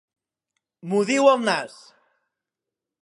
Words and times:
M'ho 0.93 1.01
diu 1.11 1.29
el 1.33 1.45
nas. 1.51 1.77